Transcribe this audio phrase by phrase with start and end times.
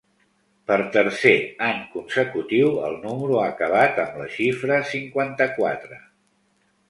[0.69, 1.33] Per tercer
[1.65, 6.01] any consecutiu el número ha acabat amb la xifra cinquanta-quatre.